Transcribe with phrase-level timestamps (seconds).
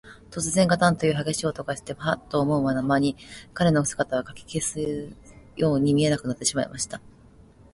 [0.31, 3.15] とつぜん、ガタンというはげしい音がして、ハッと思うまに、
[3.53, 5.15] 彼の姿は、かき消す
[5.55, 6.99] ように見えなくなってしまいました。